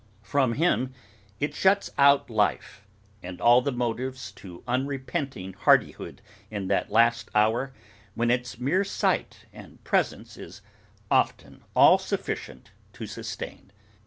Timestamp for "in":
6.49-6.69